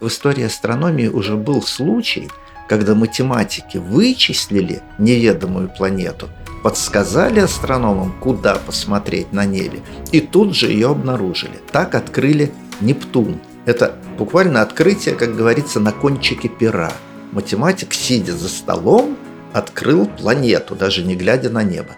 [0.00, 2.30] В истории астрономии уже был случай,
[2.68, 6.30] когда математики вычислили неведомую планету,
[6.62, 11.60] подсказали астрономам, куда посмотреть на небе, и тут же ее обнаружили.
[11.70, 12.50] Так открыли
[12.80, 13.40] Нептун.
[13.66, 16.92] Это буквально открытие, как говорится, на кончике пера.
[17.32, 19.18] Математик, сидя за столом,
[19.52, 21.96] открыл планету, даже не глядя на небо.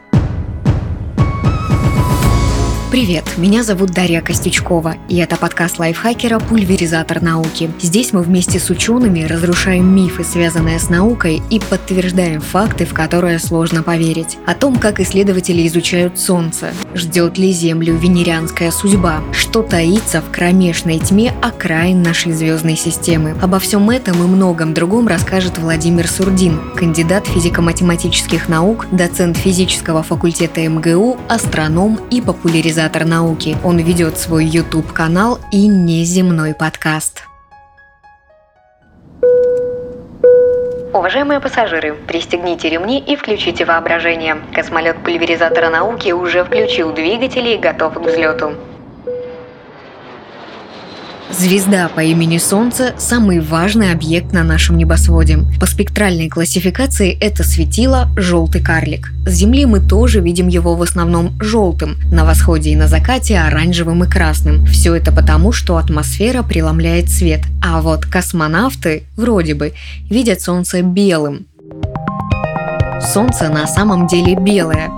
[2.92, 7.70] Привет, меня зовут Дарья Костючкова, и это подкаст лайфхакера «Пульверизатор науки».
[7.80, 13.38] Здесь мы вместе с учеными разрушаем мифы, связанные с наукой, и подтверждаем факты, в которые
[13.38, 14.36] сложно поверить.
[14.44, 20.98] О том, как исследователи изучают Солнце, ждет ли Землю венерианская судьба, что таится в кромешной
[20.98, 23.34] тьме окраин нашей звездной системы.
[23.40, 30.60] Обо всем этом и многом другом расскажет Владимир Сурдин, кандидат физико-математических наук, доцент физического факультета
[30.68, 33.56] МГУ, астроном и популяризатор популяризатор науки.
[33.64, 37.22] Он ведет свой YouTube-канал и неземной подкаст.
[40.92, 44.36] Уважаемые пассажиры, пристегните ремни и включите воображение.
[44.54, 48.54] Космолет пульверизатора науки уже включил двигатели и готов к взлету.
[51.38, 55.38] Звезда по имени Солнце– самый важный объект на нашем небосводе.
[55.58, 59.12] По спектральной классификации это светило– желтый карлик.
[59.26, 64.04] С Земли мы тоже видим его в основном желтым, на восходе и на закате– оранжевым
[64.04, 64.66] и красным.
[64.66, 67.40] Все это потому, что атмосфера преломляет свет.
[67.62, 69.72] А вот космонавты, вроде бы,
[70.10, 71.46] видят Солнце белым.
[73.12, 74.90] Солнце на самом деле белое,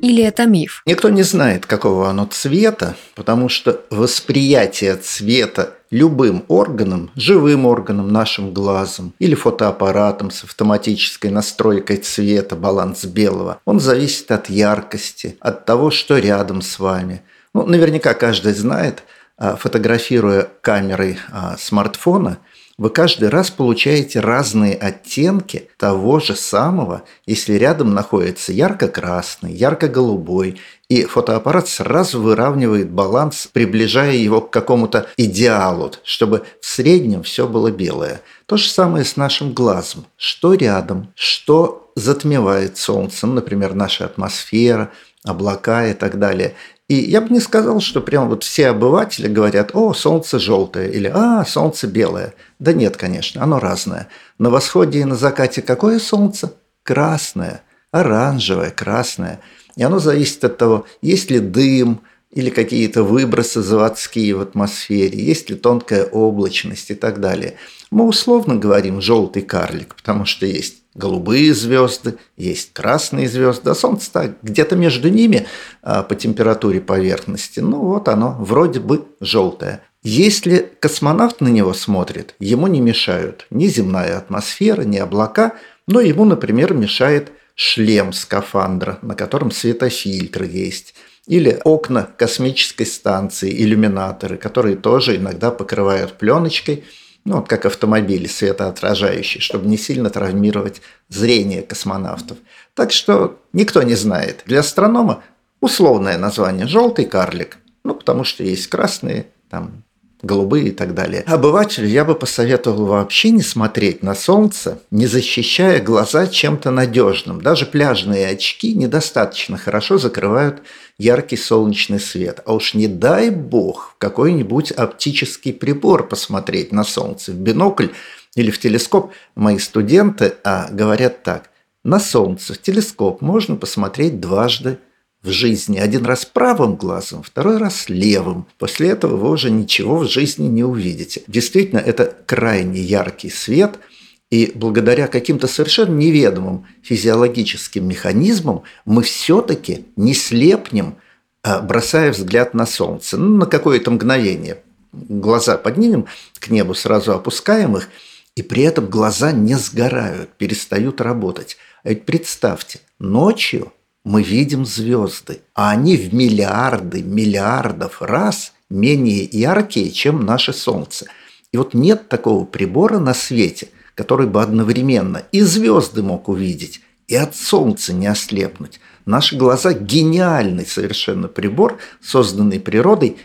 [0.00, 0.82] или это миф?
[0.86, 8.52] Никто не знает, какого оно цвета, потому что восприятие цвета любым органом, живым органом, нашим
[8.52, 15.90] глазом или фотоаппаратом с автоматической настройкой цвета, баланс белого, он зависит от яркости, от того,
[15.90, 17.22] что рядом с вами.
[17.54, 19.02] Ну, наверняка каждый знает,
[19.38, 22.38] а, фотографируя камерой а, смартфона–
[22.78, 30.60] вы каждый раз получаете разные оттенки того же самого, если рядом находится ярко-красный, ярко-голубой,
[30.90, 37.70] и фотоаппарат сразу выравнивает баланс, приближая его к какому-то идеалу, чтобы в среднем все было
[37.70, 38.20] белое.
[38.44, 40.06] То же самое с нашим глазом.
[40.18, 44.92] Что рядом, что затмевает солнцем, например, наша атмосфера,
[45.24, 46.54] облака и так далее.
[46.88, 51.10] И я бы не сказал, что прям вот все обыватели говорят, о, солнце желтое или
[51.12, 52.34] а, солнце белое.
[52.60, 54.08] Да нет, конечно, оно разное.
[54.38, 56.52] На восходе и на закате какое солнце?
[56.84, 59.40] Красное, оранжевое, красное.
[59.74, 62.02] И оно зависит от того, есть ли дым,
[62.36, 67.56] или какие-то выбросы заводские в атмосфере, есть ли тонкая облачность и так далее.
[67.90, 74.12] Мы условно говорим «желтый карлик», потому что есть голубые звезды, есть красные звезды, а Солнце
[74.12, 75.46] так где-то между ними
[75.82, 77.60] а, по температуре поверхности.
[77.60, 79.80] Ну вот оно вроде бы желтое.
[80.02, 85.54] Если космонавт на него смотрит, ему не мешают ни земная атмосфера, ни облака,
[85.86, 90.94] но ему, например, мешает шлем скафандра, на котором светофильтр есть,
[91.26, 96.84] или окна космической станции, иллюминаторы, которые тоже иногда покрывают пленочкой–
[97.26, 102.38] ну, вот как автомобили светоотражающие, чтобы не сильно травмировать зрение космонавтов.
[102.74, 104.42] Так что никто не знает.
[104.46, 105.24] Для астронома
[105.60, 109.82] условное название «желтый карлик», ну, потому что есть красные, там,
[110.26, 111.22] голубые и так далее.
[111.26, 117.40] Обывателю я бы посоветовал вообще не смотреть на солнце, не защищая глаза чем-то надежным.
[117.40, 120.62] Даже пляжные очки недостаточно хорошо закрывают
[120.98, 122.42] яркий солнечный свет.
[122.44, 127.88] А уж не дай бог какой-нибудь оптический прибор посмотреть на солнце, в бинокль
[128.34, 129.12] или в телескоп.
[129.34, 131.50] Мои студенты а, говорят так.
[131.84, 134.78] На солнце в телескоп можно посмотреть дважды
[135.26, 135.78] в жизни.
[135.78, 138.46] Один раз правым глазом, второй раз левым.
[138.58, 141.22] После этого вы уже ничего в жизни не увидите.
[141.26, 143.78] Действительно, это крайне яркий свет–
[144.30, 150.96] и благодаря каким-то совершенно неведомым физиологическим механизмам мы все-таки не слепнем,
[151.42, 153.16] а бросая взгляд на солнце.
[153.18, 154.58] Ну, на какое-то мгновение.
[154.92, 156.06] Глаза поднимем
[156.40, 157.88] к небу, сразу опускаем их,
[158.34, 161.56] и при этом глаза не сгорают, перестают работать.
[161.84, 163.72] А ведь представьте, ночью
[164.06, 171.06] мы видим звезды, а они в миллиарды, миллиардов раз менее яркие, чем наше Солнце.
[171.50, 177.16] И вот нет такого прибора на свете, который бы одновременно и звезды мог увидеть, и
[177.16, 178.78] от Солнца не ослепнуть.
[179.06, 183.16] Наши глаза– гениальный совершенно прибор, созданный природой,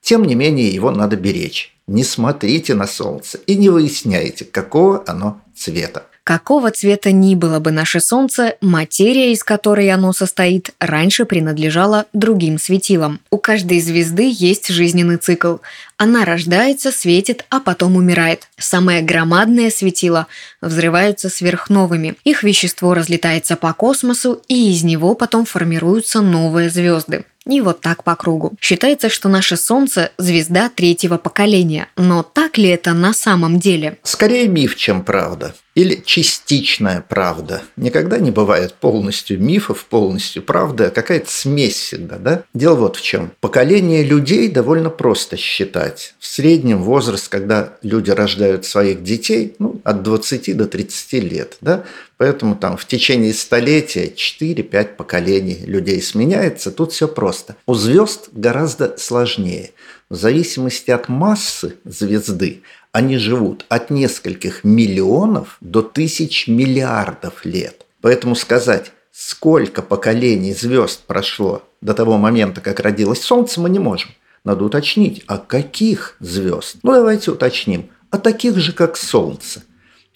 [0.00, 1.76] тем не менее его надо беречь.
[1.86, 6.06] Не смотрите на Солнце и не выясняйте, какого оно цвета.
[6.24, 12.58] Какого цвета ни было бы наше Солнце, материя, из которой оно состоит, раньше принадлежала другим
[12.58, 13.20] светилам.
[13.30, 15.56] У каждой звезды есть жизненный цикл.
[15.96, 18.48] Она рождается, светит, а потом умирает.
[18.58, 20.26] Самое громадное светило
[20.60, 22.14] взрываются сверхновыми.
[22.24, 27.24] Их вещество разлетается по космосу, и из него потом формируются новые звезды.
[27.46, 28.52] И вот так по кругу.
[28.60, 31.88] Считается, что наше Солнце– звезда третьего поколения.
[31.96, 33.98] Но так ли это на самом деле?
[34.02, 35.54] Скорее миф, чем правда.
[35.74, 37.62] Или частичная правда.
[37.76, 42.42] Никогда не бывает полностью мифов, полностью правды, а какая-то смесь всегда, да?
[42.54, 43.32] Дело вот в чем.
[43.40, 46.14] Поколение людей довольно просто считать.
[46.18, 51.84] В среднем возраст, когда люди рождают своих детей, ну, от 20 до 30 лет, да?
[52.16, 56.70] Поэтому там в течение столетия 4-5 поколений людей сменяется.
[56.70, 57.56] Тут все просто.
[57.66, 59.70] У звезд гораздо сложнее.
[60.10, 67.86] В зависимости от массы звезды они живут от нескольких миллионов до тысяч миллиардов лет.
[68.00, 74.10] Поэтому сказать, сколько поколений звезд прошло до того момента, как родилось Солнце, мы не можем.
[74.44, 76.76] Надо уточнить, а каких звезд?
[76.82, 77.90] Ну, давайте уточним.
[78.10, 79.62] А таких же, как Солнце.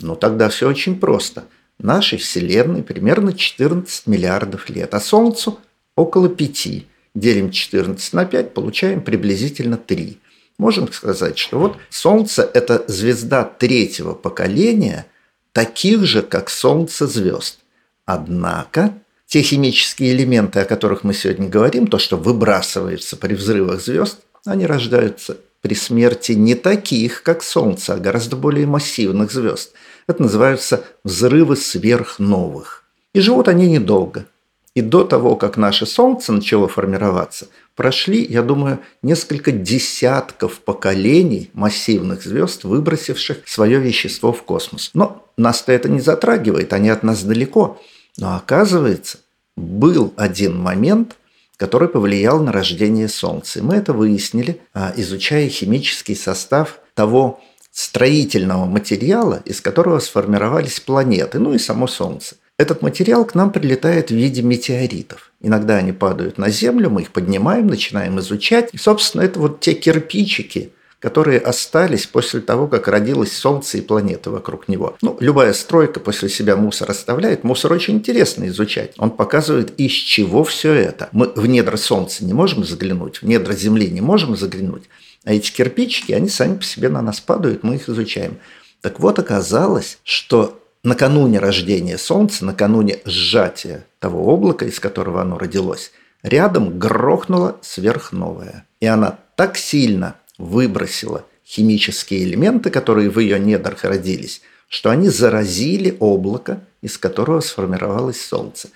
[0.00, 1.44] Ну, тогда все очень просто–
[1.78, 5.58] Нашей Вселенной примерно 14 миллиардов лет, а Солнцу
[5.96, 6.68] около 5.
[7.14, 10.18] Делим 14 на 5, получаем приблизительно 3.
[10.58, 15.06] Можем сказать, что вот Солнце– это звезда третьего поколения,
[15.52, 17.58] таких же, как Солнце звезд.
[18.04, 18.94] Однако
[19.26, 24.66] те химические элементы, о которых мы сегодня говорим, то, что выбрасывается при взрывах звезд, они
[24.66, 29.72] рождаются при смерти не таких, как Солнце, а гораздо более массивных звезд–
[30.06, 32.84] это называются взрывы сверхновых.
[33.12, 34.26] И живут они недолго.
[34.74, 42.24] И до того, как наше Солнце начало формироваться, прошли, я думаю, несколько десятков поколений массивных
[42.24, 44.90] звезд, выбросивших свое вещество в космос.
[44.92, 47.80] Но нас-то это не затрагивает, они от нас далеко.
[48.18, 49.18] Но оказывается,
[49.56, 51.16] был один момент,
[51.56, 53.60] который повлиял на рождение Солнца.
[53.60, 57.40] И мы это выяснили, а, изучая химический состав того
[57.70, 62.36] строительного материала, из которого сформировались планеты, ну и само Солнце.
[62.56, 65.32] Этот материал к нам прилетает в виде метеоритов.
[65.40, 68.70] Иногда они падают на Землю, мы их поднимаем, начинаем изучать.
[68.72, 74.30] И, собственно, это вот те кирпичики, которые остались после того, как родилось Солнце и планеты
[74.30, 74.96] вокруг него.
[75.02, 77.42] Ну, любая стройка после себя мусор оставляет.
[77.42, 78.92] Мусор очень интересно изучать.
[78.98, 81.08] Он показывает, из чего все это.
[81.10, 84.84] Мы в недра Солнца не можем заглянуть, в недра Земли не можем заглянуть.
[85.24, 88.38] А эти кирпичики, они сами по себе на нас падают, мы их изучаем.
[88.80, 95.90] Так вот, оказалось, что накануне рождения Солнца, накануне сжатия того облака, из которого оно родилось,
[96.22, 98.66] рядом грохнула сверхновая.
[98.80, 105.96] И она так сильно выбросила химические элементы, которые в ее недрах родились, что они заразили
[105.98, 108.68] облако, из которого сформировалось Солнце.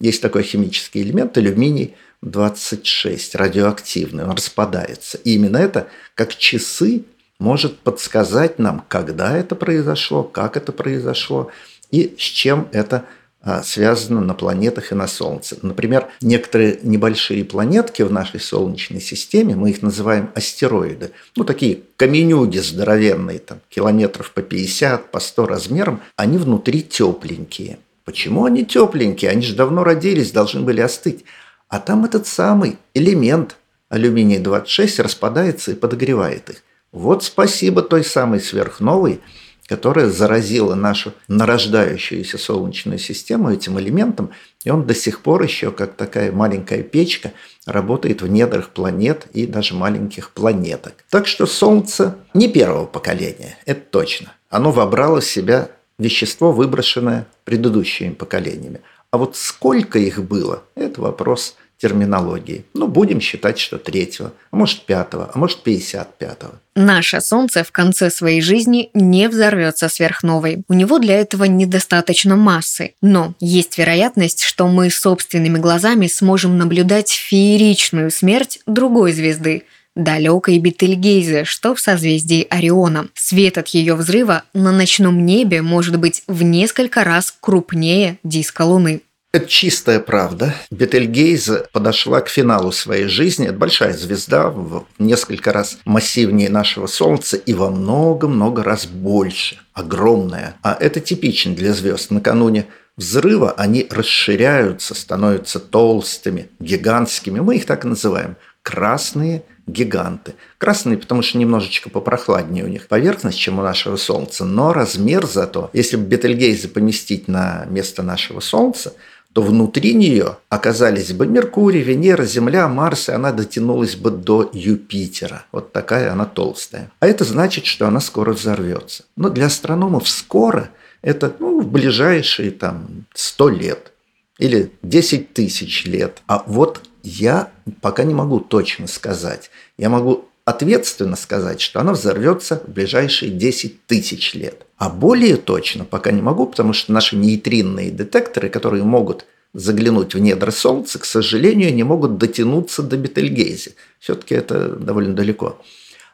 [0.00, 5.18] Есть такой химический элемент, алюминий 26, радиоактивный, он распадается.
[5.18, 7.04] И именно это, как часы,
[7.42, 11.50] может подсказать нам, когда это произошло, как это произошло
[11.90, 13.04] и с чем это
[13.40, 15.58] а, связано на планетах и на Солнце.
[15.60, 22.58] Например, некоторые небольшие планетки в нашей Солнечной системе, мы их называем астероиды, ну такие каменюги
[22.58, 27.80] здоровенные, там, километров по 50, по 100 размером, они внутри тепленькие.
[28.04, 29.32] Почему они тепленькие?
[29.32, 31.24] Они же давно родились, должны были остыть.
[31.68, 33.56] А там этот самый элемент
[33.88, 36.62] алюминий-26 распадается и подогревает их.
[36.92, 39.20] Вот спасибо той самой сверхновой,
[39.66, 44.30] которая заразила нашу нарождающуюся Солнечную систему этим элементом,
[44.64, 47.32] и он до сих пор еще, как такая маленькая печка,
[47.64, 51.04] работает в недрах планет и даже маленьких планеток.
[51.08, 54.32] Так что Солнце не первого поколения, это точно.
[54.50, 58.82] Оно вобрало в себя вещество, выброшенное предыдущими поколениями.
[59.10, 62.64] А вот сколько их было, это вопрос терминологии.
[62.74, 66.60] Ну, будем считать, что третьего, а может пятого, а может пятьдесят пятого.
[66.76, 70.62] Наше Солнце в конце своей жизни не взорвется сверхновой.
[70.68, 72.94] У него для этого недостаточно массы.
[73.02, 81.44] Но есть вероятность, что мы собственными глазами сможем наблюдать фееричную смерть другой звезды– далекой Бетельгейзе,
[81.44, 83.08] что в созвездии Ориона.
[83.14, 89.02] Свет от ее взрыва на ночном небе может быть в несколько раз крупнее диска Луны.
[89.34, 90.54] Это чистая правда.
[90.70, 93.46] Бетельгейзе подошла к финалу своей жизни.
[93.46, 99.58] Это большая звезда, в несколько раз массивнее нашего Солнца и во много-много раз больше.
[99.72, 100.56] Огромная.
[100.62, 102.10] А это типично для звезд.
[102.10, 102.66] Накануне
[102.98, 107.40] взрыва они расширяются, становятся толстыми, гигантскими.
[107.40, 108.36] Мы их так и называем.
[108.60, 110.34] Красные гиганты.
[110.58, 115.70] Красные, потому что немножечко попрохладнее у них поверхность, чем у нашего Солнца, но размер зато,
[115.72, 118.94] если бы Бетельгейзе поместить на место нашего Солнца,
[119.32, 125.46] то внутри нее оказались бы Меркурий, Венера, Земля, Марс, и она дотянулась бы до Юпитера.
[125.52, 126.90] Вот такая она толстая.
[127.00, 129.04] А это значит, что она скоро взорвется.
[129.16, 130.70] Но для астрономов скоро–
[131.02, 133.92] это ну, в ближайшие там 100 лет
[134.38, 136.22] или 10 тысяч лет.
[136.26, 139.50] А вот я пока не могу точно сказать.
[139.78, 144.66] Я могу ответственно сказать, что она взорвется в ближайшие 10 тысяч лет.
[144.82, 150.18] А более точно пока не могу, потому что наши нейтринные детекторы, которые могут заглянуть в
[150.18, 153.74] недра Солнца, к сожалению, не могут дотянуться до Бетельгейзе.
[154.00, 155.62] Все-таки это довольно далеко.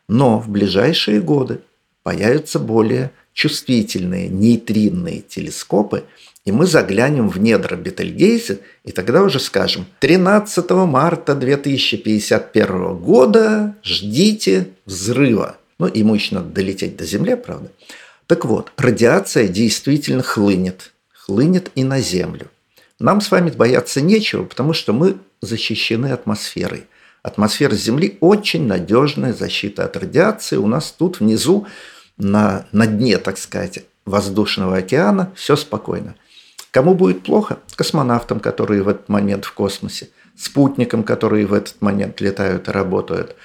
[0.07, 1.61] Но в ближайшие годы
[2.03, 6.05] появятся более чувствительные нейтринные телескопы–
[6.45, 14.69] и мы заглянем в недра Бетельгейзе, и тогда уже скажем, 13 марта 2051 года ждите
[14.87, 15.59] взрыва.
[15.79, 17.71] Ну, ему еще надо долететь до Земли, правда?
[18.29, 20.93] Так вот, радиация действительно хлынет.
[21.15, 22.49] Хлынет и на Землю.
[23.01, 26.85] Нам с вами бояться нечего, потому что мы защищены атмосферой.
[27.23, 30.57] Атмосфера Земли очень надежная защита от радиации.
[30.57, 31.67] У нас тут внизу,
[32.19, 36.15] на, на дне, так сказать, воздушного океана, все спокойно.
[36.71, 37.61] Кому будет плохо?
[37.77, 43.37] Космонавтам, которые в этот момент в космосе, спутникам, которые в этот момент летают и работают.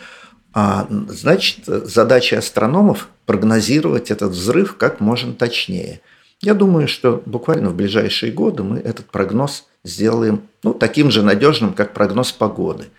[0.54, 6.02] А, значит, задача астрономов– прогнозировать этот взрыв как можно точнее.
[6.42, 11.74] Я думаю, что буквально в ближайшие годы мы этот прогноз сделаем ну, таким же надежным,
[11.74, 12.90] как прогноз погоды.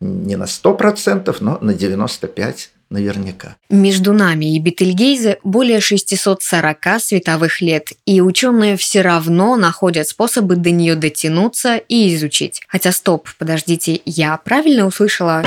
[0.00, 3.56] Не на 100%, но на 95% наверняка.
[3.70, 10.70] Между нами и Бетельгейзе более 640 световых лет, и ученые все равно находят способы до
[10.70, 12.60] нее дотянуться и изучить.
[12.68, 15.44] Хотя стоп, подождите, я правильно услышала?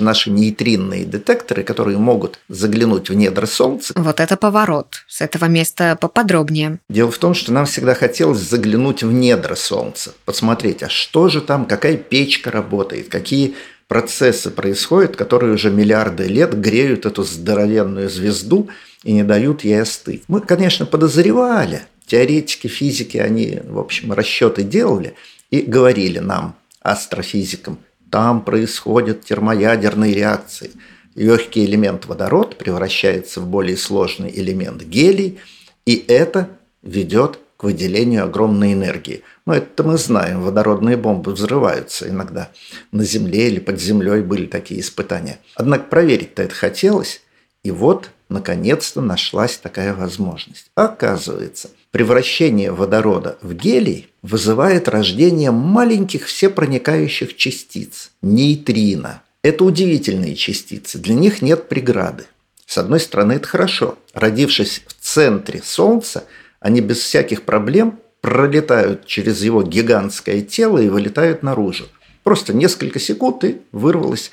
[0.00, 3.92] Наши нейтринные детекторы, которые могут заглянуть в недра Солнца.
[3.96, 5.04] Вот это поворот.
[5.06, 6.78] С этого места поподробнее.
[6.88, 11.40] Дело в том, что нам всегда хотелось заглянуть в недра Солнца, посмотреть, а что же
[11.40, 13.54] там, какая печка работает, какие
[13.90, 18.68] процессы происходят, которые уже миллиарды лет греют эту здоровенную звезду
[19.02, 20.22] и не дают ей остыть.
[20.28, 25.14] Мы, конечно, подозревали, теоретики физики, они, в общем, расчеты делали
[25.50, 27.80] и говорили нам, астрофизикам,
[28.12, 30.70] там происходят термоядерные реакции.
[31.16, 35.40] Легкий элемент водород превращается в более сложный элемент гелий,
[35.84, 36.48] и это
[36.84, 39.22] ведет к выделению огромной энергии.
[39.44, 42.50] Но это мы знаем, водородные бомбы взрываются иногда.
[42.90, 45.40] На Земле или под землей были такие испытания.
[45.56, 47.20] Однако проверить-то это хотелось,
[47.62, 50.70] и вот, наконец-то, нашлась такая возможность.
[50.74, 59.20] Оказывается, превращение водорода в гелий вызывает рождение маленьких всепроникающих частиц– нейтрино.
[59.42, 62.24] Это удивительные частицы, для них нет преграды.
[62.64, 63.98] С одной стороны, это хорошо.
[64.14, 66.24] Родившись в центре Солнца–
[66.60, 71.86] они без всяких проблем пролетают через его гигантское тело и вылетают наружу.
[72.22, 74.30] Просто несколько секунд и вырвалось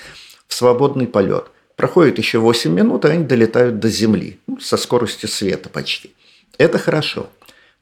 [0.48, 1.46] в свободный полет.
[1.78, 4.40] Проходит еще 8 минут, и они долетают до Земли.
[4.46, 6.12] Ну, со скоростью света почти.
[6.58, 7.30] Это хорошо.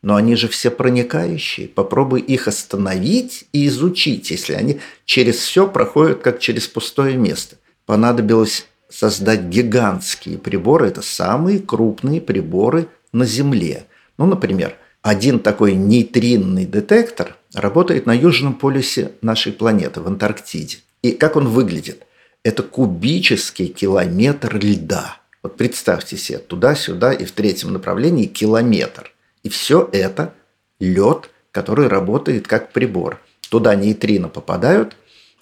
[0.04, 1.68] Но они же все проникающие.
[1.68, 7.56] Попробуй их остановить и изучить, если они через все проходят, как через пустое место.
[7.88, 10.88] Понадобилось создать гигантские приборы.
[10.88, 13.86] Это самые крупные приборы на Земле–
[14.17, 20.77] ну, например, один такой нейтринный детектор работает на южном полюсе нашей планеты, в Антарктиде.
[21.01, 22.03] И как он выглядит?
[22.43, 25.17] Это кубический километр льда.
[25.43, 29.12] Вот представьте себе, туда-сюда и в третьем направлении километр.
[29.43, 30.34] И все это
[30.79, 33.22] лед, который работает как прибор.
[33.50, 34.95] Туда нейтрино попадают,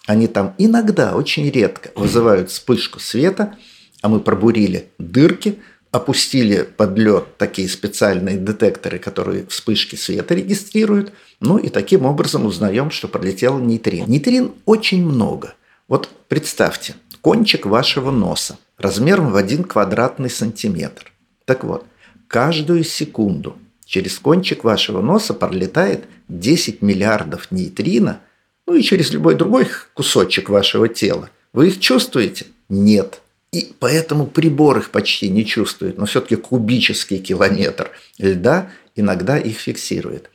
[0.06, 3.56] они там иногда, очень редко, вызывают вспышку света,
[4.02, 5.60] а мы пробурили дырки–
[5.94, 11.14] опустили под лед такие специальные детекторы, которые вспышки света регистрируют.
[11.40, 14.06] Ну и таким образом узнаем, что пролетел нейтрин.
[14.08, 15.54] Нейтрин очень много.
[15.88, 21.12] Вот представьте, кончик вашего носа размером в один квадратный сантиметр.
[21.46, 21.86] Так вот,
[22.28, 28.20] каждую секунду через кончик вашего носа пролетает 10 миллиардов нейтрино,
[28.66, 31.30] ну и через любой другой кусочек вашего тела.
[31.54, 32.48] Вы их чувствуете?
[32.68, 33.22] Нет.
[33.54, 40.32] И поэтому прибор их почти не чувствует, но все-таки кубический километр льда иногда их фиксирует.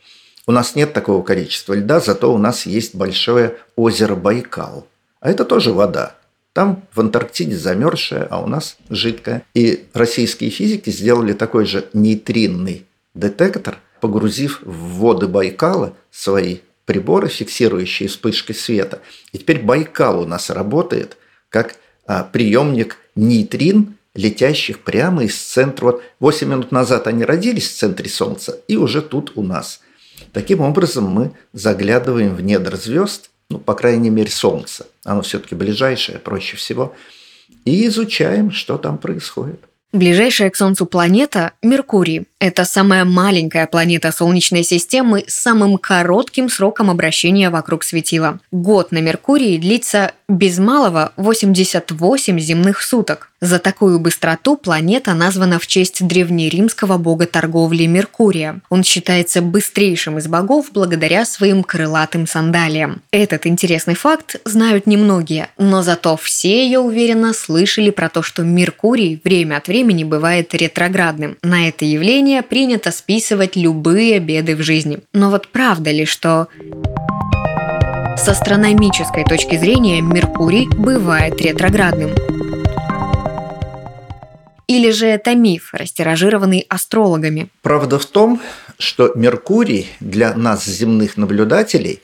[0.47, 4.87] У нас нет такого количества льда, зато у нас есть большое озеро Байкал.
[5.19, 6.15] А это тоже вода.
[6.53, 9.43] Там в Антарктиде замерзшая, а у нас жидкая.
[9.53, 18.07] И российские физики сделали такой же нейтринный детектор, погрузив в воды Байкала свои приборы, фиксирующие
[18.07, 19.01] вспышки света.
[19.33, 21.17] И теперь Байкал у нас работает
[21.49, 21.75] как
[22.31, 25.85] приемник нейтрин, летящих прямо из центра.
[25.85, 29.81] Вот 8 минут назад они родились в центре Солнца и уже тут у нас.
[30.33, 34.87] Таким образом мы заглядываем в недр звезд, ну, по крайней мере, Солнца.
[35.03, 36.95] Оно все-таки ближайшее, проще всего.
[37.65, 39.59] И изучаем, что там происходит.
[39.91, 42.27] Ближайшая к Солнцу планета– Меркурий.
[42.39, 48.39] Это самая маленькая планета Солнечной системы с самым коротким сроком обращения вокруг светила.
[48.51, 53.29] Год на Меркурии длится без малого 88 земных суток.
[53.41, 58.59] За такую быстроту планета названа в честь древнеримского бога торговли Меркурия.
[58.69, 63.01] Он считается быстрейшим из богов благодаря своим крылатым сандалиям.
[63.11, 69.19] Этот интересный факт знают немногие, но зато все, я уверена, слышали про то, что Меркурий
[69.23, 71.37] время от времени бывает ретроградным.
[71.41, 74.99] На это явление мышления принято списывать любые беды в жизни.
[75.13, 76.47] Но вот правда ли, что
[78.17, 82.11] с астрономической точки зрения Меркурий бывает ретроградным?
[84.67, 87.49] Или же это миф, растиражированный астрологами?
[87.63, 88.39] Правда в том,
[88.77, 92.01] что Меркурий для нас, земных наблюдателей,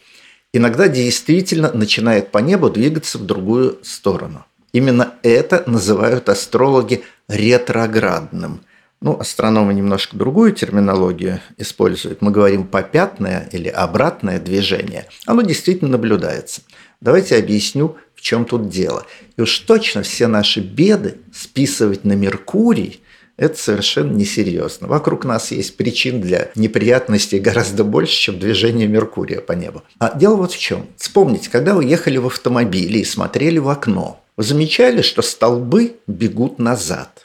[0.53, 4.45] иногда действительно начинает по небу двигаться в другую сторону.
[4.73, 8.61] Именно это называют астрологи ретроградным–
[9.01, 12.21] ну, астрономы немножко другую терминологию используют.
[12.21, 15.05] Мы говорим попятное или обратное движение.
[15.25, 16.61] Оно действительно наблюдается.
[17.01, 19.05] Давайте объясню, в чем тут дело.
[19.37, 23.01] И уж точно все наши беды списывать на Меркурий–
[23.37, 24.87] это совершенно несерьезно.
[24.87, 29.83] Вокруг нас есть причин для неприятностей гораздо больше, чем движение Меркурия по небу.
[29.99, 30.87] А дело вот в чем.
[30.95, 36.59] Вспомните, когда вы ехали в автомобиле и смотрели в окно, вы замечали, что столбы бегут
[36.59, 37.24] назад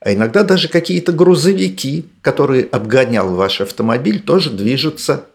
[0.00, 5.26] а иногда даже какие-то грузовики, которые обгонял ваш автомобиль, тоже движутся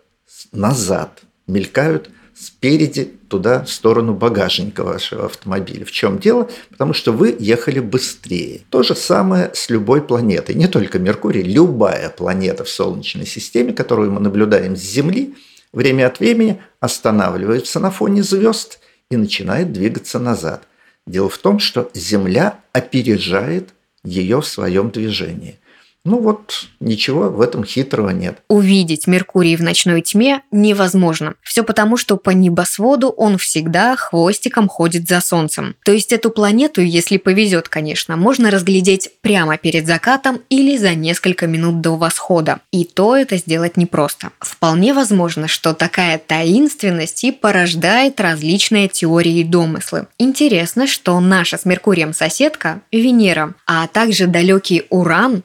[0.51, 5.85] назад, мелькают спереди туда, в сторону багажника вашего автомобиля.
[5.85, 6.49] В чем дело?
[6.69, 8.61] Потому что вы ехали быстрее.
[8.69, 10.55] То же самое с любой планетой.
[10.55, 15.35] Не только Меркурий, любая планета в Солнечной системе, которую мы наблюдаем с Земли,
[15.71, 18.79] время от времени останавливается на фоне звезд
[19.09, 20.63] и начинает двигаться назад.
[21.05, 23.69] Дело в том, что Земля опережает
[24.03, 25.59] ее в своем движении.
[26.05, 28.39] Ну вот, ничего в этом хитрого нет.
[28.49, 31.35] Увидеть Меркурий в ночной тьме невозможно.
[31.41, 35.75] Все потому, что по небосводу он всегда хвостиком ходит за Солнцем.
[35.85, 41.47] То есть эту планету, если повезет, конечно, можно разглядеть прямо перед закатом или за несколько
[41.47, 42.59] минут до восхода.
[42.71, 44.31] И то это сделать непросто.
[44.39, 50.07] Вполне возможно, что такая таинственность и порождает различные теории и домыслы.
[50.17, 55.43] Интересно, что наша с Меркурием соседка, Венера, а также далекий Уран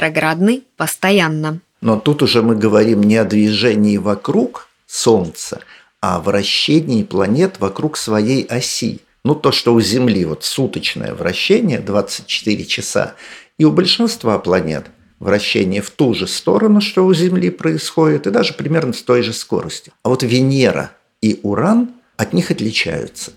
[0.00, 1.60] ретроградный постоянно.
[1.80, 5.60] Но тут уже мы говорим не о движении вокруг Солнца,
[6.00, 9.00] а о вращении планет вокруг своей оси.
[9.24, 13.14] Ну, то, что у Земли вот суточное вращение 24 часа,
[13.58, 14.86] и у большинства планет
[15.18, 19.34] вращение в ту же сторону, что у Земли происходит, и даже примерно с той же
[19.34, 19.92] скоростью.
[20.02, 23.32] А вот Венера и Уран от них отличаются.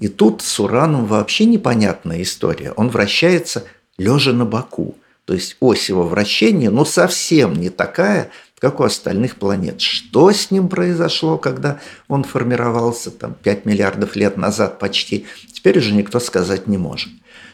[0.00, 2.72] И тут с Ураном вообще непонятная история.
[2.72, 3.64] Он вращается
[3.96, 4.96] лежа на боку.
[5.24, 9.80] То есть ось его вращения, ну, совсем не такая, как у остальных планет.
[9.80, 15.92] Что с ним произошло, когда он формировался там 5 миллиардов лет назад почти, теперь уже
[15.92, 17.10] никто сказать не может.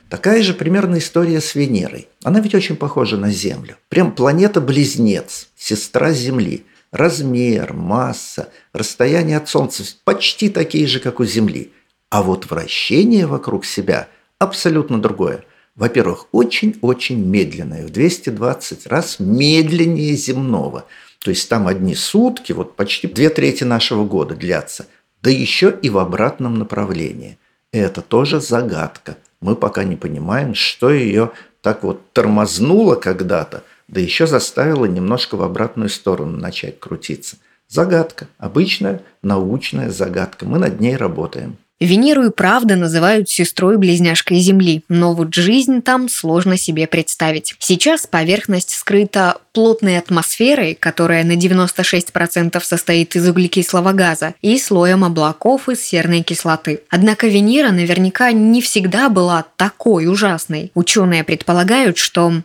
[0.08, 2.08] Такая же примерно история с Венерой.
[2.24, 3.76] Она ведь очень похожа на Землю.
[3.88, 6.64] Прям планета-близнец, сестра Земли.
[6.90, 11.72] Размер, масса, расстояние от Солнца почти такие же, как у Земли.
[12.08, 14.08] А вот вращение вокруг себя
[14.40, 15.44] абсолютно другое
[15.80, 20.84] во-первых, очень-очень медленное, в 220 раз медленнее земного.
[21.20, 24.84] То есть там одни сутки, вот почти две трети нашего года длятся,
[25.22, 27.38] да еще и в обратном направлении.
[27.72, 29.16] Это тоже загадка.
[29.40, 31.30] Мы пока не понимаем, что ее
[31.62, 37.38] так вот тормознуло когда-то, да еще заставило немножко в обратную сторону начать крутиться.
[37.68, 40.44] Загадка, обычная научная загадка.
[40.44, 41.56] Мы над ней работаем.
[41.80, 47.54] Венеру и правда называют сестрой-близняшкой Земли, но вот жизнь там сложно себе представить.
[47.58, 55.70] Сейчас поверхность скрыта плотной атмосферой, которая на 96% состоит из углекислого газа, и слоем облаков
[55.70, 56.82] из серной кислоты.
[56.90, 60.70] Однако Венера наверняка не всегда была такой ужасной.
[60.74, 62.42] Ученые предполагают, что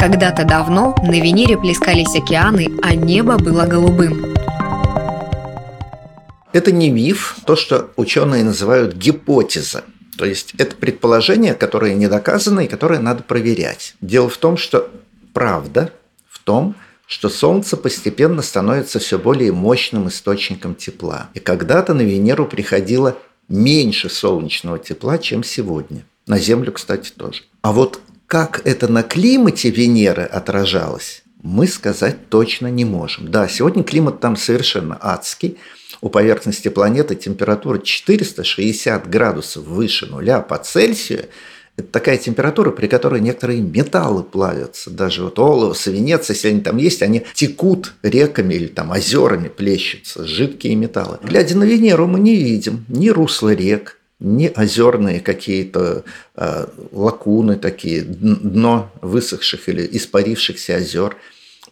[0.00, 4.33] когда-то давно на Венере плескались океаны, а небо было голубым.
[6.54, 9.82] Это не миф, то, что ученые называют гипотеза.
[10.16, 13.96] То есть это предположение, которое не доказано и которое надо проверять.
[14.00, 14.88] Дело в том, что
[15.32, 15.92] правда
[16.30, 21.28] в том, что Солнце постепенно становится все более мощным источником тепла.
[21.34, 26.04] И когда-то на Венеру приходило меньше солнечного тепла, чем сегодня.
[26.28, 27.42] На Землю, кстати, тоже.
[27.62, 33.30] А вот как это на климате Венеры отражалось, мы сказать точно не можем.
[33.30, 35.58] Да, сегодня климат там совершенно адский.
[36.04, 41.24] У поверхности планеты температура 460 градусов выше нуля по Цельсию.
[41.78, 44.90] Это такая температура, при которой некоторые металлы плавятся.
[44.90, 50.26] Даже вот олово, свинец, если они там есть, они текут реками или там озерами плещутся,
[50.26, 51.20] жидкие металлы.
[51.22, 56.04] Глядя на Венеру, мы не видим ни русла рек, не озерные какие-то
[56.36, 61.16] э, лакуны такие, дно высохших или испарившихся озер.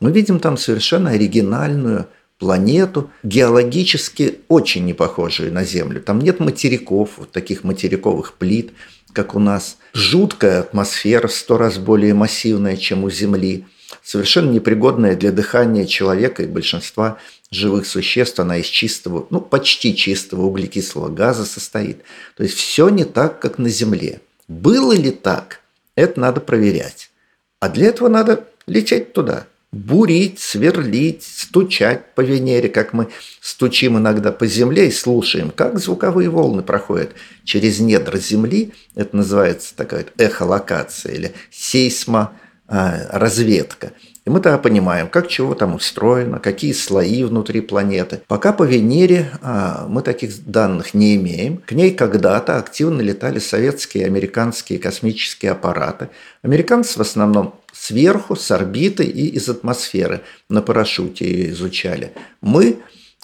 [0.01, 2.07] Мы видим там совершенно оригинальную
[2.43, 6.03] планету, геологически очень не похожую на Землю.
[6.03, 8.73] Там нет материков, вот таких материковых плит,
[9.13, 9.79] как у нас.
[9.95, 13.65] Жуткая атмосфера, сто раз более массивная, чем у Земли.
[14.03, 17.19] Совершенно непригодная для дыхания человека и большинства
[17.53, 21.99] живых существ, она из чистого, ну почти чистого углекислого газа состоит.
[22.37, 24.21] То есть все не так, как на Земле.
[24.49, 25.61] Было ли так?
[25.95, 27.13] Это надо проверять.
[27.61, 33.09] А для этого надо лететь туда, бурить, сверлить, стучать по Венере, как мы
[33.41, 37.13] стучим иногда по Земле и слушаем, как звуковые волны проходят
[37.45, 38.75] через недра Земли.
[38.95, 43.93] Это называется такая эхолокация или сейсморазведка.
[44.25, 48.21] И мы тогда понимаем, как чего там устроено, какие слои внутри планеты.
[48.29, 51.57] Пока по Венере а, мы таких данных не имеем.
[51.57, 56.11] К ней когда-то активно летали советские и американские космические аппараты.
[56.43, 62.13] Американцы в основном сверху, с орбиты и из атмосферы на парашюте ее изучали.
[62.41, 62.79] Мы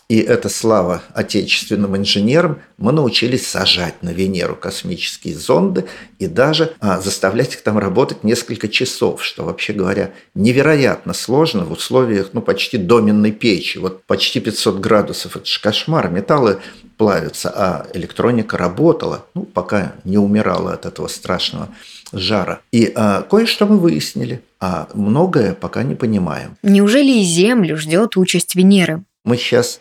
[0.09, 5.85] и это слава отечественным инженерам, мы научились сажать на Венеру космические зонды
[6.19, 11.73] и даже а, заставлять их там работать несколько часов, что, вообще говоря, невероятно сложно в
[11.73, 13.77] условиях ну, почти доменной печи.
[13.77, 16.09] Вот почти 500 градусов– это же кошмар.
[16.09, 16.59] Металлы
[16.97, 21.69] плавятся, а электроника работала, ну, пока не умирала от этого страшного
[22.13, 22.61] жара.
[22.73, 26.57] И а, кое-что мы выяснили, а многое пока не понимаем.
[26.63, 29.03] Неужели и Землю ждет участь Венеры?
[29.25, 29.79] Мы сейчас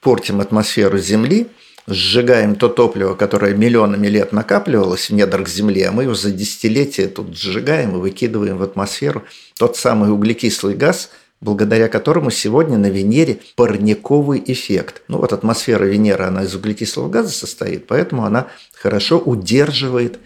[0.00, 1.48] портим атмосферу Земли,
[1.86, 7.08] сжигаем то топливо, которое миллионами лет накапливалось в недрах Земли, а мы его за десятилетия
[7.08, 9.24] тут сжигаем и выкидываем в атмосферу
[9.58, 15.02] тот самый углекислый газ, благодаря которому сегодня на Венере парниковый эффект.
[15.08, 20.18] Ну вот атмосфера Венеры, она из углекислого газа состоит, поэтому она хорошо удерживает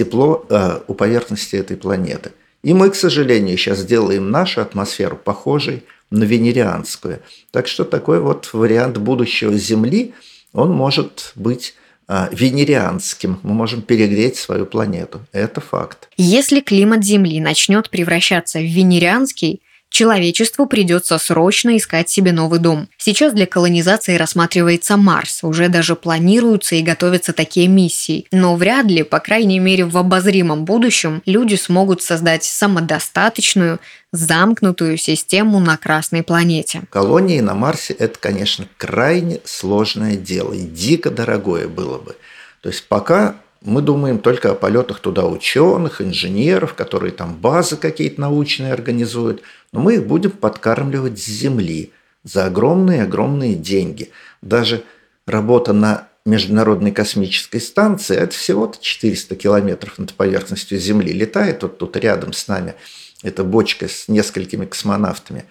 [0.00, 2.32] тепло э, у поверхности этой планеты.
[2.62, 7.20] И мы, к сожалению, сейчас делаем нашу атмосферу похожей на венерианскую.
[7.50, 10.14] Так что такой вот вариант будущего Земли,
[10.54, 11.74] он может быть
[12.08, 13.40] а, венерианским.
[13.42, 15.20] Мы можем перегреть свою планету.
[15.32, 16.08] Это факт.
[16.16, 22.88] Если климат Земли начнет превращаться в венерианский, Человечеству придется срочно искать себе новый дом.
[22.96, 28.26] Сейчас для колонизации рассматривается Марс, уже даже планируются и готовятся такие миссии.
[28.30, 33.80] Но вряд ли, по крайней мере в обозримом будущем, люди смогут создать самодостаточную,
[34.12, 36.82] замкнутую систему на Красной планете.
[36.90, 42.16] Колонии на Марсе– это, конечно, крайне сложное дело и дико дорогое было бы.
[42.60, 48.20] То есть пока мы думаем только о полетах туда ученых, инженеров, которые там базы какие-то
[48.20, 49.42] научные организуют,
[49.72, 51.92] но мы их будем подкармливать с земли
[52.24, 54.10] за огромные-огромные деньги.
[54.40, 54.82] Даже
[55.26, 61.12] работа на Международной космической станции, это всего-то 400 километров над поверхностью Земли.
[61.12, 62.74] Летает вот тут рядом с нами
[63.22, 65.44] эта бочка с несколькими космонавтами.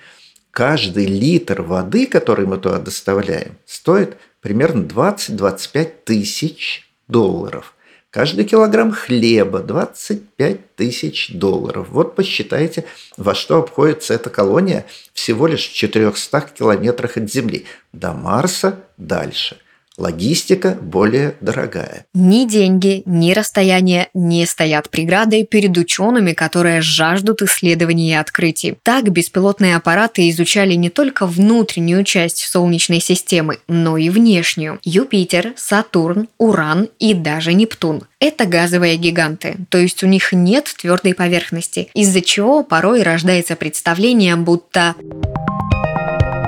[0.51, 7.75] Каждый литр воды, который мы туда доставляем, стоит примерно 20-25 тысяч долларов–
[8.11, 11.89] Каждый килограмм хлеба 25 тысяч долларов.
[11.91, 12.85] Вот посчитайте,
[13.17, 17.65] во что обходится эта колония всего лишь в 400 километрах от Земли.
[17.93, 19.57] До Марса дальше–
[19.99, 22.05] Логистика более дорогая.
[22.13, 28.77] Ни деньги, ни расстояние не стоят преградой перед учеными, которые жаждут исследований и открытий.
[28.81, 34.79] Так беспилотные аппараты изучали не только внутреннюю часть Солнечной системы, но и внешнюю.
[34.83, 38.03] Юпитер, Сатурн, Уран и даже Нептун.
[38.21, 44.35] Это газовые гиганты, то есть у них нет твердой поверхности, из-за чего порой рождается представление,
[44.35, 44.95] будто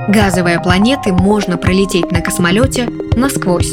[0.08, 3.72] Газовые планеты можно пролететь на космолете насквозь.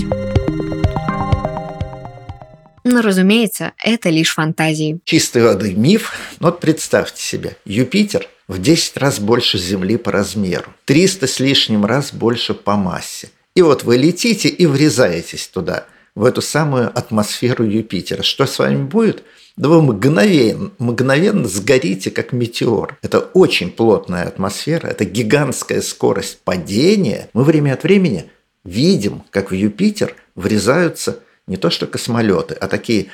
[2.83, 4.99] Но, разумеется, это лишь фантазии.
[5.05, 6.13] Чистой воды миф.
[6.39, 11.85] Но вот представьте себе, Юпитер в 10 раз больше Земли по размеру, 300 с лишним
[11.85, 13.29] раз больше по массе.
[13.55, 15.85] И вот вы летите и врезаетесь туда,
[16.19, 18.23] в эту самую атмосферу Юпитера.
[18.23, 19.23] Что с вами будет?
[19.59, 22.97] да вы мгновенно, мгновенно сгорите, как метеор.
[23.01, 27.29] Это очень плотная атмосфера, это гигантская скорость падения.
[27.33, 28.31] Мы время от времени
[28.63, 33.07] видим, как в Юпитер врезаются не то что космолеты, а такие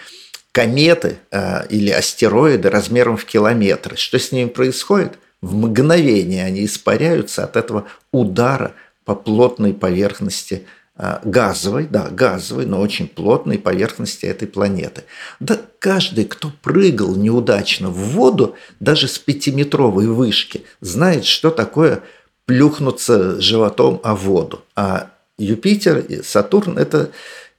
[0.51, 3.97] кометы э, или астероиды размером в километры.
[3.97, 5.13] Что с ними происходит?
[5.41, 10.65] В мгновение они испаряются от этого удара по плотной поверхности
[10.97, 15.03] газовой, да, газовой, но очень плотной поверхности этой планеты.
[15.39, 22.01] Да каждый, кто прыгал неудачно в воду, даже с пятиметровой вышки, знает, что такое
[22.45, 24.63] плюхнуться животом о воду.
[24.75, 27.11] А Юпитер и Сатурн– это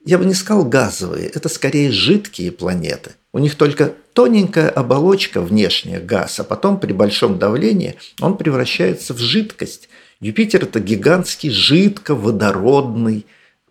[0.07, 3.17] я бы не сказал газовые, это скорее жидкие планеты.
[3.33, 9.19] У них только тоненькая оболочка внешняя, газ, а потом при большом давлении он превращается в
[9.19, 9.89] жидкость.
[10.21, 13.27] Юпитер– это гигантский жидководородный,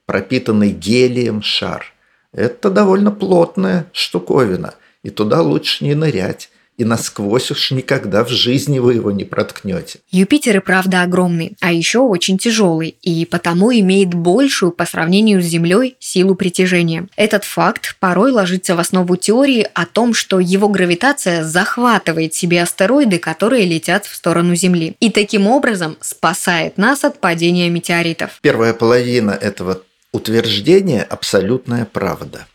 [0.05, 1.93] пропитанный гелием шар.
[2.31, 8.79] Это довольно плотная штуковина, и туда лучше не нырять и насквозь уж никогда в жизни
[8.79, 9.99] вы его не проткнете.
[10.11, 15.45] Юпитер и правда огромный, а еще очень тяжелый, и потому имеет большую по сравнению с
[15.45, 17.07] Землей силу притяжения.
[17.15, 23.19] Этот факт порой ложится в основу теории о том, что его гравитация захватывает себе астероиды,
[23.19, 28.39] которые летят в сторону Земли, и таким образом спасает нас от падения метеоритов.
[28.41, 32.47] Первая половина этого утверждения– абсолютная правда–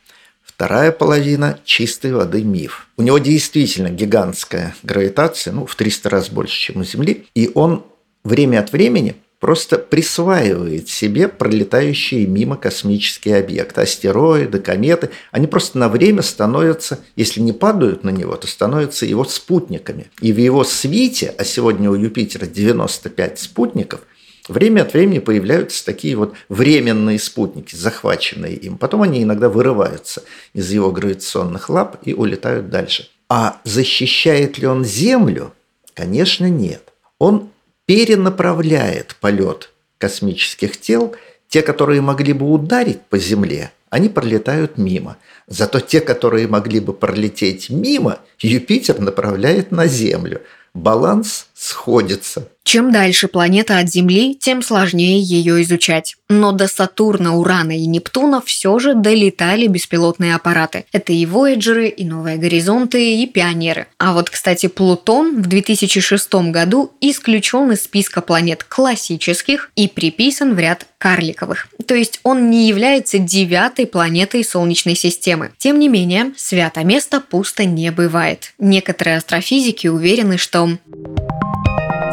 [0.60, 2.88] Вторая половина– чистой воды миф.
[2.98, 7.82] У него действительно гигантская гравитация, ну, в 300 раз больше, чем у Земли, и он
[8.24, 15.08] время от времени просто присваивает себе пролетающие мимо космические объекты, астероиды, кометы.
[15.30, 20.10] Они просто на время становятся, если не падают на него, то становятся его спутниками.
[20.20, 24.02] И в его свите, а сегодня у Юпитера 95 спутников,
[24.48, 28.78] Время от времени появляются такие вот временные спутники, захваченные им.
[28.78, 30.22] Потом они иногда вырываются
[30.54, 33.08] из его гравитационных лап и улетают дальше.
[33.28, 35.52] А защищает ли он Землю?
[35.94, 36.92] Конечно, нет.
[37.18, 37.50] Он
[37.86, 41.14] перенаправляет полет космических тел.
[41.48, 45.16] Те, которые могли бы ударить по Земле, они пролетают мимо.
[45.48, 50.42] Зато те, которые могли бы пролететь мимо, Юпитер направляет на Землю.
[50.74, 52.48] Баланс сходится.
[52.70, 56.14] Чем дальше планета от Земли, тем сложнее ее изучать.
[56.28, 60.84] Но до Сатурна, Урана и Нептуна все же долетали беспилотные аппараты.
[60.92, 63.88] Это и Вояджеры, и Новые Горизонты, и Пионеры.
[63.98, 70.58] А вот, кстати, Плутон в 2006 году исключен из списка планет классических и приписан в
[70.60, 71.66] ряд карликовых.
[71.88, 75.50] То есть он не является девятой планетой Солнечной системы.
[75.58, 78.52] Тем не менее, свято место пусто не бывает.
[78.60, 80.78] Некоторые астрофизики уверены, что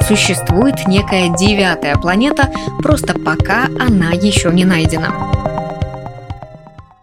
[0.07, 2.49] существует некая девятая планета,
[2.81, 5.13] просто пока она еще не найдена.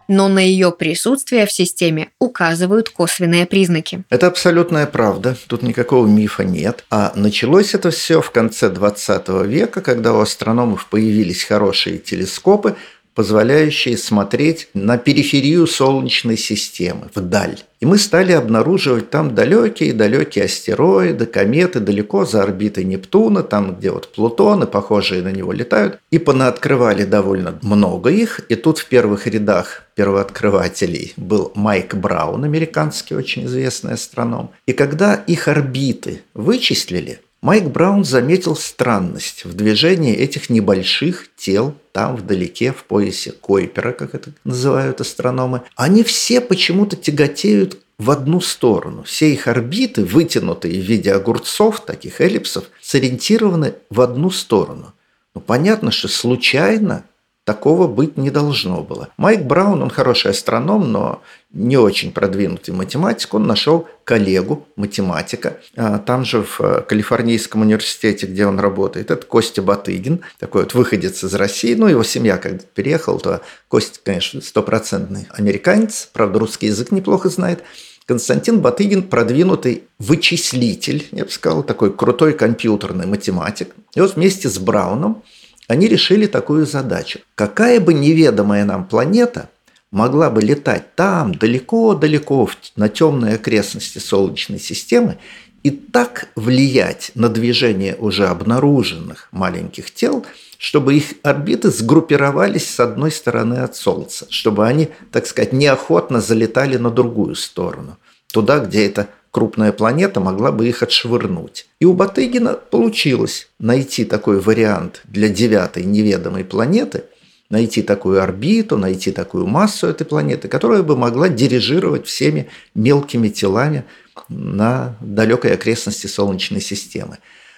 [0.07, 4.03] Но на ее присутствие в системе указывают косвенные признаки.
[4.09, 6.83] Это абсолютная правда, тут никакого мифа нет.
[6.89, 12.75] А началось это все в конце 20 века, когда у астрономов появились хорошие телескопы,
[13.15, 17.57] позволяющие смотреть на периферию Солнечной системы, вдаль.
[17.79, 24.11] И мы стали обнаруживать там далекие-далекие астероиды, кометы, далеко за орбитой Нептуна, там, где вот
[24.13, 25.99] Плутоны, похожие на него, летают.
[26.11, 28.41] И понаоткрывали довольно много их.
[28.49, 34.51] И тут в первых рядах первооткрывателей был Майк Браун, американский очень известный астроном.
[34.65, 42.15] И когда их орбиты вычислили, Майк Браун заметил странность в движении этих небольших тел там
[42.15, 45.61] вдалеке, в поясе Койпера, как это называют астрономы.
[45.75, 49.03] Они все почему-то тяготеют в одну сторону.
[49.03, 54.95] Все их орбиты, вытянутые в виде огурцов, таких эллипсов, сориентированы в одну сторону.
[55.35, 57.03] Ну, понятно, что случайно
[57.45, 59.09] Такого быть не должно было.
[59.17, 63.35] Майк Браун, он хороший астроном, но не очень продвинутый математик.
[63.35, 69.11] Он нашел коллегу, математика, а, там же в э, Калифорнийском университете, где он работает.
[69.11, 71.75] Это Костя Батыгин, такой вот выходец из России.
[71.75, 77.61] Ну, его семья когда переехала, то Костя, конечно, стопроцентный американец, правда, русский язык неплохо знает.
[78.07, 83.75] Константин Батыгин– продвинутый вычислитель, я бы сказал, такой крутой компьютерный математик.
[83.93, 85.21] И вот вместе с Брауном–
[85.67, 87.19] они решили такую задачу.
[87.35, 89.49] Какая бы неведомая нам планета
[89.91, 95.17] могла бы летать там, далеко-далеко, на темной окрестности Солнечной системы,
[95.63, 100.23] и так влиять на движение уже обнаруженных маленьких тел,
[100.59, 106.77] чтобы их орбиты сгруппировались с одной стороны от Солнца, чтобы они, так сказать, неохотно залетали
[106.77, 107.97] на другую сторону,
[108.31, 111.67] туда, где это крупная планета могла бы их отшвырнуть.
[111.81, 117.03] И у Батыгина получилось найти такой вариант для девятой неведомой планеты,
[117.49, 123.83] найти такую орбиту, найти такую массу этой планеты, которая бы могла дирижировать всеми мелкими телами
[124.29, 127.17] на далекой окрестности Солнечной системы.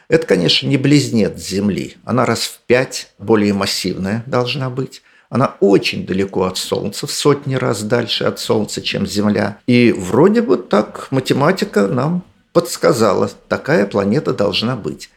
[0.10, 1.98] Это, конечно, не близнец Земли.
[2.04, 5.04] Она раз в пять более массивная должна быть.
[5.30, 9.60] Она очень далеко от Солнца, в сотни раз дальше от Солнца, чем Земля.
[9.68, 15.10] И вроде бы так математика нам подсказала, такая планета должна быть.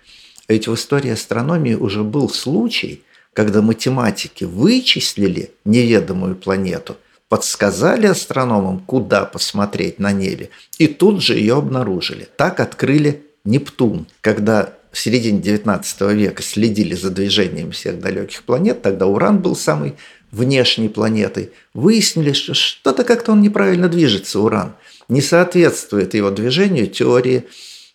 [0.48, 6.96] Ведь в истории астрономии уже был случай, когда математики вычислили неведомую планету,
[7.28, 12.28] подсказали астрономам, куда посмотреть на небе, и тут же ее обнаружили.
[12.36, 19.06] Так открыли Нептун, когда в середине 19 века следили за движением всех далеких планет, тогда
[19.06, 19.94] Уран был самой
[20.30, 24.74] внешней планетой, выяснили, что что-то как-то он неправильно движется, Уран,
[25.08, 27.46] не соответствует его движению теории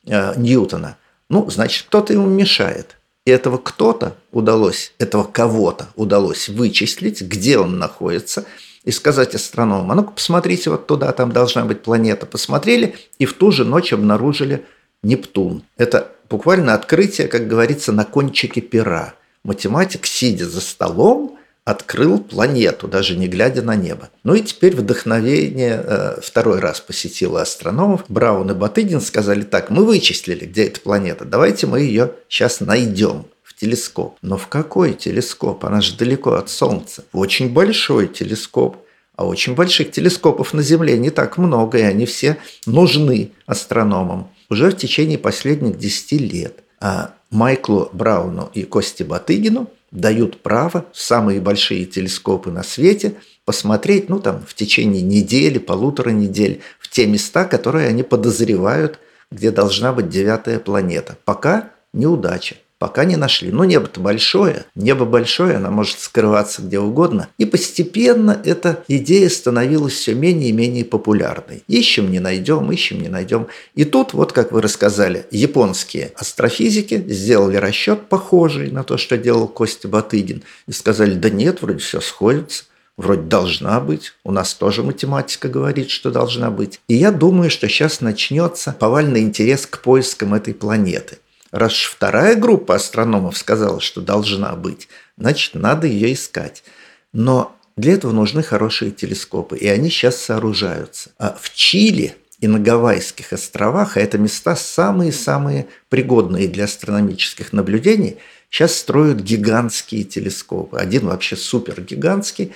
[0.05, 0.97] э, Ньютона.
[1.29, 2.97] Ну, значит, кто-то ему мешает.
[3.25, 8.45] И этого кто-то удалось, этого кого-то удалось вычислить, где он находится,
[8.83, 12.27] и сказать астрономам, а ну-ка посмотрите вот туда, там должна быть планета.
[12.27, 14.63] Посмотрели и в ту же ночь обнаружили
[15.01, 15.63] Нептун.
[15.75, 19.13] Это буквально открытие, как говорится, на кончике пера.
[19.43, 24.09] Математик, сидя за столом, открыл планету, даже не глядя на небо.
[24.23, 28.05] Ну и теперь вдохновение э, второй раз посетило астрономов.
[28.07, 33.25] Браун и Батыгин сказали так, мы вычислили, где эта планета, давайте мы ее сейчас найдем
[33.43, 34.17] в телескоп.
[34.21, 35.65] Но в какой телескоп?
[35.65, 37.03] Она же далеко от Солнца.
[37.11, 38.77] В очень большой телескоп.
[39.15, 44.71] А очень больших телескопов на Земле не так много, и они все нужны астрономам уже
[44.71, 46.63] в течение последних 10 лет.
[46.79, 54.09] А Майклу Брауну и Косте Батыгину дают право в самые большие телескопы на свете посмотреть,
[54.09, 58.99] ну там, в течение недели, полутора недель, в те места, которые они подозревают,
[59.31, 61.17] где должна быть девятая планета.
[61.25, 62.55] Пока неудача.
[62.85, 63.51] Пока не нашли.
[63.51, 64.65] Но небо-то большое.
[64.75, 67.29] Небо большое, она может скрываться где угодно.
[67.39, 71.63] И постепенно эта идея становилась все менее и менее популярной.
[71.67, 73.47] Ищем, не найдем, ищем, не найдем.
[73.73, 79.47] И тут, вот как вы рассказали, японские астрофизики сделали расчет похожий на то, что делал
[79.47, 80.43] Костя Батыгин.
[80.67, 82.65] И сказали, да нет, вроде все сходится.
[82.97, 84.13] Вроде должна быть.
[84.23, 86.79] У нас тоже математика говорит, что должна быть.
[86.87, 91.17] И я думаю, что сейчас начнется повальный интерес к поискам этой планеты.
[91.55, 96.65] Раз вторая группа астрономов сказала, что должна быть, значит, надо ее искать.
[97.13, 101.11] Но для этого нужны хорошие телескопы, и они сейчас сооружаются.
[101.17, 108.17] А в Чили и на Гавайских островах, а это места самые-самые пригодные для астрономических наблюдений,
[108.49, 110.77] сейчас строят гигантские телескопы.
[110.77, 112.51] Один вообще супер гигантский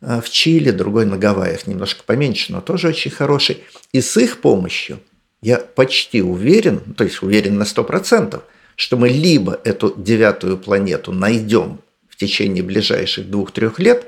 [0.00, 3.64] а, в Чили, другой на Гавайях, немножко поменьше, но тоже очень хороший.
[3.90, 5.00] И с их помощью–
[5.44, 8.40] я почти уверен, то есть уверен на 100%,
[8.76, 14.06] что мы либо эту девятую планету найдем в течение ближайших двух-трех лет,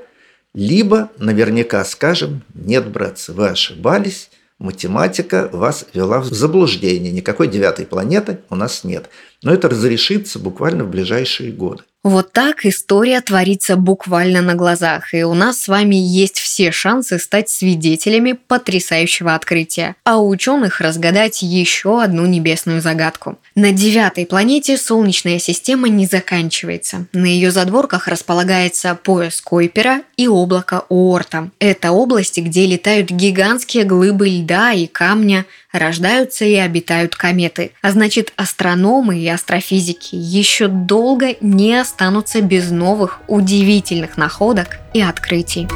[0.55, 8.39] либо наверняка скажем, нет, братцы, вы ошибались, математика вас вела в заблуждение, никакой девятой планеты
[8.49, 9.07] у нас нет.
[9.43, 11.83] Но это разрешится буквально в ближайшие годы.
[12.03, 17.19] Вот так история творится буквально на глазах, и у нас с вами есть все шансы
[17.19, 23.37] стать свидетелями потрясающего открытия, а у ученых разгадать еще одну небесную загадку.
[23.55, 27.07] На девятой планете Солнечная система не заканчивается.
[27.11, 31.49] На ее задворках располагается пояс Койпера и облако Оорта.
[31.59, 35.45] Это области, где летают гигантские глыбы льда и камня,
[35.77, 37.71] рождаются и обитают кометы.
[37.81, 45.67] А значит, астрономы и астрофизики еще долго не останутся без новых удивительных находок и открытий.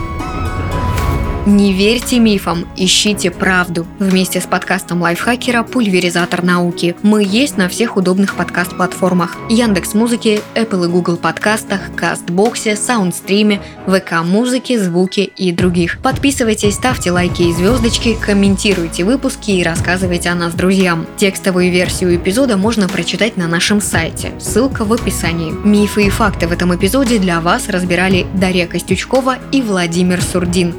[1.47, 3.87] Не верьте мифам, ищите правду.
[3.97, 9.35] Вместе с подкастом лайфхакера «Пульверизатор науки» мы есть на всех удобных подкаст-платформах.
[9.49, 15.97] Яндекс Музыки, Apple и Google подкастах, Кастбоксе, Саундстриме, ВК Музыки, Звуки и других.
[16.03, 21.07] Подписывайтесь, ставьте лайки и звездочки, комментируйте выпуски и рассказывайте о нас друзьям.
[21.17, 24.31] Текстовую версию эпизода можно прочитать на нашем сайте.
[24.39, 25.51] Ссылка в описании.
[25.51, 30.75] Мифы и факты в этом эпизоде для вас разбирали Дарья Костючкова и Владимир Сурдин.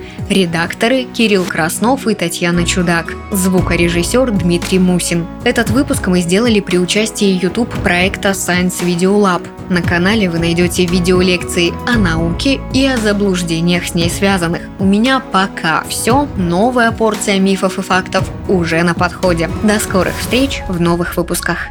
[0.53, 3.15] Редакторы Кирилл Краснов и Татьяна Чудак.
[3.31, 5.27] Звукорежиссер Дмитрий Мусин.
[5.45, 9.49] Этот выпуск мы сделали при участии YouTube проекта Science Video Lab.
[9.71, 14.61] На канале вы найдете видеолекции о науке и о заблуждениях с ней связанных.
[14.79, 16.29] У меня пока все.
[16.37, 19.49] Новая порция мифов и фактов уже на подходе.
[19.63, 21.69] До скорых встреч в новых выпусках.